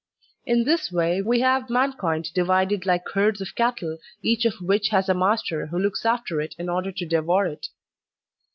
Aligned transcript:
In 0.47 0.63
this 0.63 0.91
way 0.91 1.21
we 1.21 1.41
have 1.41 1.69
man 1.69 1.93
kind 1.93 2.25
divided 2.33 2.87
like 2.87 3.07
herds 3.09 3.39
of 3.39 3.53
cattle, 3.53 3.99
each 4.23 4.45
of 4.45 4.55
which 4.59 4.89
has 4.89 5.07
a 5.09 5.13
master, 5.13 5.67
who 5.67 5.77
looks 5.77 6.07
after 6.07 6.41
it 6.41 6.55
in 6.57 6.69
order 6.69 6.91
to 6.91 7.05
devour 7.05 7.45
it. 7.45 7.67